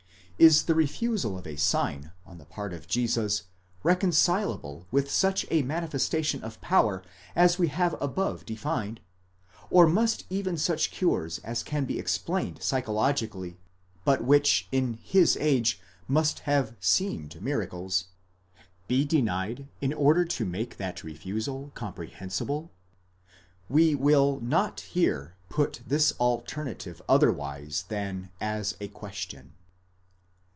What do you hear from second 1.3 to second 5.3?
of a sign on the part of Jesus reconcilable with